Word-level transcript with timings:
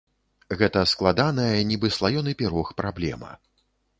Гэта 0.61 0.79
складаная, 0.93 1.59
нібы 1.73 1.91
слаёны 1.97 2.31
пірог, 2.41 2.73
праблема. 2.83 3.31